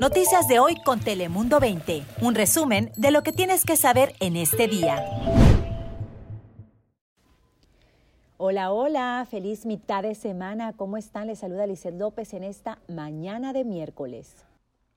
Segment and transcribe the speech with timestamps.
[0.00, 2.02] Noticias de hoy con Telemundo 20.
[2.20, 5.02] Un resumen de lo que tienes que saber en este día.
[8.36, 10.74] Hola, hola, feliz mitad de semana.
[10.74, 11.28] ¿Cómo están?
[11.28, 14.34] Les saluda Lizeth López en esta mañana de miércoles.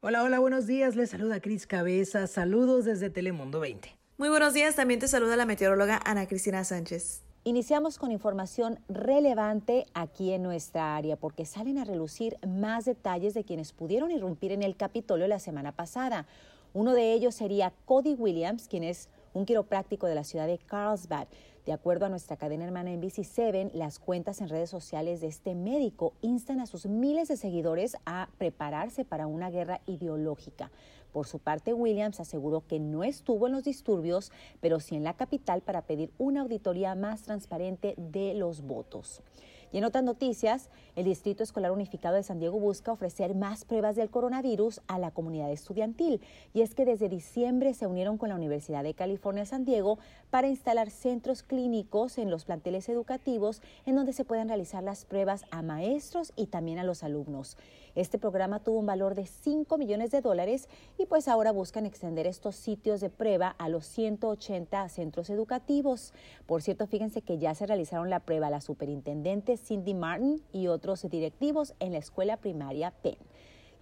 [0.00, 0.96] Hola, hola, buenos días.
[0.96, 2.26] Les saluda Cris Cabeza.
[2.26, 3.94] Saludos desde Telemundo 20.
[4.16, 4.76] Muy buenos días.
[4.76, 7.25] También te saluda la meteoróloga Ana Cristina Sánchez.
[7.46, 13.44] Iniciamos con información relevante aquí en nuestra área porque salen a relucir más detalles de
[13.44, 16.26] quienes pudieron irrumpir en el Capitolio la semana pasada.
[16.74, 21.28] Uno de ellos sería Cody Williams, quien es un quiropráctico de la ciudad de Carlsbad.
[21.66, 26.14] De acuerdo a nuestra cadena hermana NBC7, las cuentas en redes sociales de este médico
[26.22, 30.70] instan a sus miles de seguidores a prepararse para una guerra ideológica.
[31.12, 35.14] Por su parte, Williams aseguró que no estuvo en los disturbios, pero sí en la
[35.14, 39.22] capital para pedir una auditoría más transparente de los votos.
[39.72, 43.96] Y en otras noticias, el Distrito Escolar Unificado de San Diego busca ofrecer más pruebas
[43.96, 46.20] del coronavirus a la comunidad estudiantil.
[46.54, 49.98] Y es que desde diciembre se unieron con la Universidad de California San Diego
[50.30, 55.44] para instalar centros clínicos en los planteles educativos en donde se pueden realizar las pruebas
[55.50, 57.56] a maestros y también a los alumnos.
[57.94, 62.26] Este programa tuvo un valor de 5 millones de dólares y pues ahora buscan extender
[62.26, 66.12] estos sitios de prueba a los 180 centros educativos.
[66.44, 71.02] Por cierto, fíjense que ya se realizaron la prueba la superintendente Cindy Martin y otros
[71.08, 73.18] directivos en la escuela primaria Penn.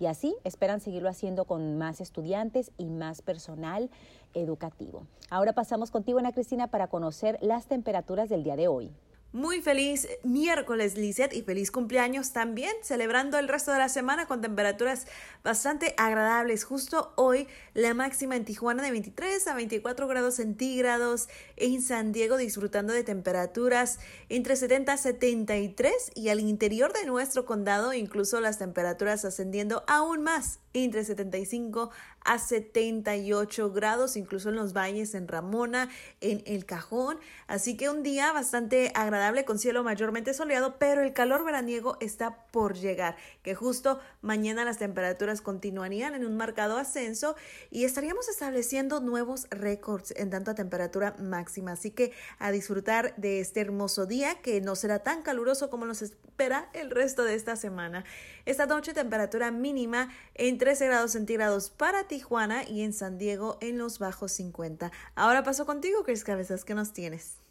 [0.00, 3.90] Y así esperan seguirlo haciendo con más estudiantes y más personal
[4.34, 5.06] educativo.
[5.30, 8.92] Ahora pasamos contigo, Ana Cristina, para conocer las temperaturas del día de hoy.
[9.34, 14.40] Muy feliz miércoles, Lizette, y feliz cumpleaños también, celebrando el resto de la semana con
[14.40, 15.08] temperaturas
[15.42, 16.62] bastante agradables.
[16.62, 22.36] Justo hoy la máxima en Tijuana de 23 a 24 grados centígrados, en San Diego
[22.36, 28.58] disfrutando de temperaturas entre 70 a 73 y al interior de nuestro condado incluso las
[28.58, 31.90] temperaturas ascendiendo aún más entre 75
[32.24, 35.88] a 78 grados, incluso en los valles, en Ramona,
[36.20, 37.18] en El Cajón.
[37.46, 42.44] Así que un día bastante agradable con cielo mayormente soleado, pero el calor veraniego está
[42.52, 47.34] por llegar, que justo mañana las temperaturas continuarían en un marcado ascenso
[47.70, 51.72] y estaríamos estableciendo nuevos récords en tanto a temperatura máxima.
[51.72, 56.02] Así que a disfrutar de este hermoso día que no será tan caluroso como nos
[56.02, 58.04] espera el resto de esta semana.
[58.44, 63.78] Esta noche temperatura mínima en 13 grados centígrados para Tijuana y en San Diego en
[63.78, 64.92] los bajos 50.
[65.14, 67.43] Ahora paso contigo, Cris Cabezas, ¿qué nos tienes?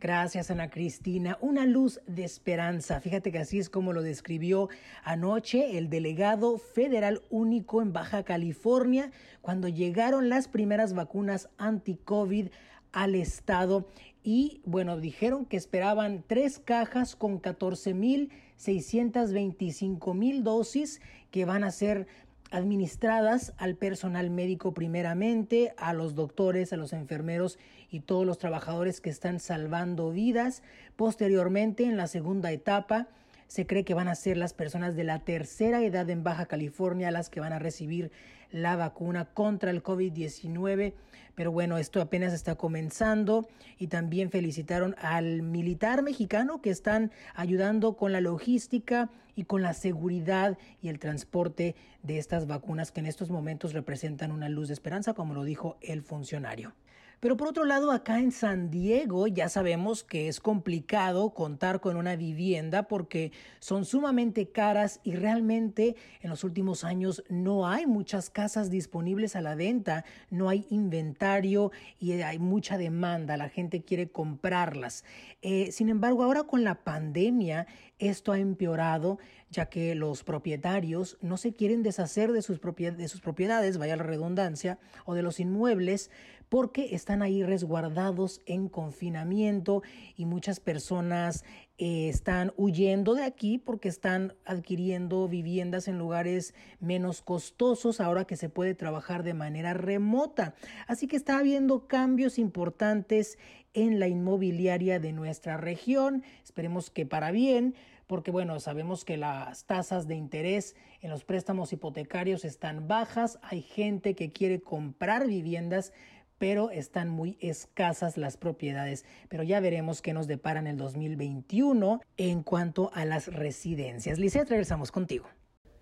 [0.00, 1.36] Gracias, Ana Cristina.
[1.42, 3.02] Una luz de esperanza.
[3.02, 4.70] Fíjate que así es como lo describió
[5.04, 9.10] anoche el delegado federal único en Baja California
[9.42, 12.48] cuando llegaron las primeras vacunas anti-COVID
[12.92, 13.88] al estado.
[14.24, 21.62] Y bueno, dijeron que esperaban tres cajas con 14 mil 625 mil dosis que van
[21.62, 22.06] a ser
[22.50, 27.58] administradas al personal médico primeramente, a los doctores, a los enfermeros
[27.90, 30.62] y todos los trabajadores que están salvando vidas.
[30.96, 33.08] Posteriormente, en la segunda etapa,
[33.50, 37.10] se cree que van a ser las personas de la tercera edad en Baja California
[37.10, 38.12] las que van a recibir
[38.52, 40.94] la vacuna contra el COVID-19.
[41.34, 47.96] Pero bueno, esto apenas está comenzando y también felicitaron al militar mexicano que están ayudando
[47.96, 51.74] con la logística y con la seguridad y el transporte
[52.04, 55.76] de estas vacunas que en estos momentos representan una luz de esperanza, como lo dijo
[55.80, 56.72] el funcionario.
[57.20, 61.98] Pero por otro lado, acá en San Diego ya sabemos que es complicado contar con
[61.98, 68.30] una vivienda porque son sumamente caras y realmente en los últimos años no hay muchas
[68.30, 74.08] casas disponibles a la venta, no hay inventario y hay mucha demanda, la gente quiere
[74.08, 75.04] comprarlas.
[75.42, 77.66] Eh, sin embargo, ahora con la pandemia
[77.98, 79.18] esto ha empeorado
[79.50, 84.04] ya que los propietarios no se quieren deshacer de sus, de sus propiedades, vaya la
[84.04, 86.10] redundancia, o de los inmuebles,
[86.50, 89.82] porque están ahí resguardados en confinamiento
[90.16, 91.44] y muchas personas
[91.78, 98.36] eh, están huyendo de aquí porque están adquiriendo viviendas en lugares menos costosos ahora que
[98.36, 100.54] se puede trabajar de manera remota.
[100.88, 103.38] Así que está habiendo cambios importantes
[103.72, 106.24] en la inmobiliaria de nuestra región.
[106.42, 107.76] Esperemos que para bien,
[108.08, 113.62] porque bueno, sabemos que las tasas de interés en los préstamos hipotecarios están bajas, hay
[113.62, 115.92] gente que quiere comprar viviendas
[116.40, 119.04] pero están muy escasas las propiedades.
[119.28, 124.18] Pero ya veremos qué nos depara en el 2021 en cuanto a las residencias.
[124.18, 125.26] Lizeth, regresamos contigo.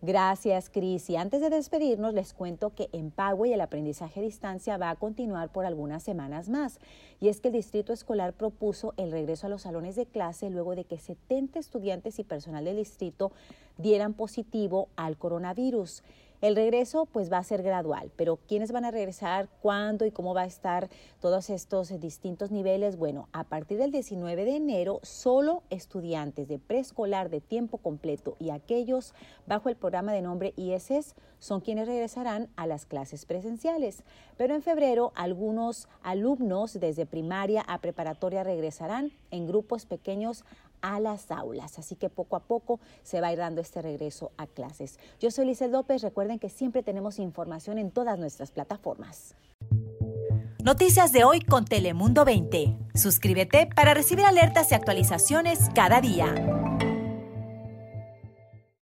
[0.00, 1.10] Gracias, Cris.
[1.10, 3.12] Y antes de despedirnos, les cuento que en
[3.46, 6.78] y el aprendizaje a distancia va a continuar por algunas semanas más.
[7.20, 10.76] Y es que el Distrito Escolar propuso el regreso a los salones de clase luego
[10.76, 13.32] de que 70 estudiantes y personal del distrito
[13.78, 16.04] dieran positivo al coronavirus.
[16.44, 19.48] El regreso pues va a ser gradual, pero ¿quiénes van a regresar?
[19.62, 22.98] ¿Cuándo y cómo va a estar todos estos distintos niveles?
[22.98, 28.50] Bueno, a partir del 19 de enero, solo estudiantes de preescolar de tiempo completo y
[28.50, 29.14] aquellos
[29.46, 34.04] bajo el programa de nombre ISS son quienes regresarán a las clases presenciales.
[34.36, 40.44] Pero en febrero, algunos alumnos desde primaria a preparatoria regresarán en grupos pequeños
[40.82, 41.78] a las aulas.
[41.78, 44.98] Así que poco a poco se va a ir dando este regreso a clases.
[45.20, 46.02] Yo soy Lizel López.
[46.02, 49.34] Recuerden que siempre tenemos información en todas nuestras plataformas.
[50.62, 52.78] Noticias de hoy con Telemundo 20.
[52.94, 56.63] Suscríbete para recibir alertas y actualizaciones cada día.